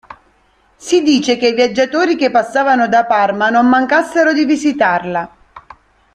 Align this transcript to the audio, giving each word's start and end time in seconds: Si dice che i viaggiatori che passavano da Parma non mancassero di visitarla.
Si 0.77 1.03
dice 1.03 1.37
che 1.37 1.49
i 1.49 1.53
viaggiatori 1.53 2.15
che 2.15 2.31
passavano 2.31 2.87
da 2.87 3.05
Parma 3.05 3.49
non 3.51 3.67
mancassero 3.69 4.33
di 4.33 4.45
visitarla. 4.45 5.35